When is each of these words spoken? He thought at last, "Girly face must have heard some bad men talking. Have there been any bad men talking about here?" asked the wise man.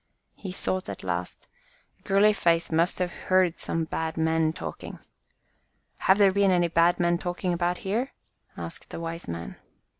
He 0.33 0.51
thought 0.51 0.89
at 0.89 1.03
last, 1.03 1.47
"Girly 2.05 2.33
face 2.33 2.71
must 2.71 2.97
have 2.97 3.11
heard 3.11 3.59
some 3.59 3.83
bad 3.83 4.17
men 4.17 4.51
talking. 4.51 4.97
Have 5.97 6.17
there 6.17 6.31
been 6.31 6.49
any 6.49 6.69
bad 6.69 6.99
men 6.99 7.19
talking 7.19 7.53
about 7.53 7.77
here?" 7.85 8.11
asked 8.57 8.89
the 8.89 8.99
wise 8.99 9.27
man. 9.27 9.57